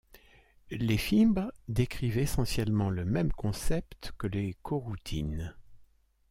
[0.71, 5.53] Les fibres décrivent essentiellement le même concept que les coroutines.